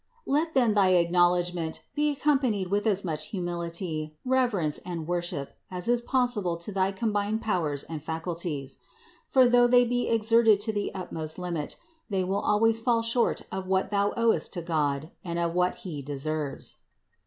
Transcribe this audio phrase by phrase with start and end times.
[0.25, 0.35] 156.
[0.35, 6.01] Let then thy acknowledgment be accompanied with as much humility, reverence and worship as is
[6.01, 8.79] pos sible to thy combined powers and faculties;
[9.27, 11.75] for though they be exerted to the utmost limit,
[12.09, 16.01] they will always fall short of what thou owest to God and of what He
[16.01, 16.77] THE INCARNATION 127 deserves.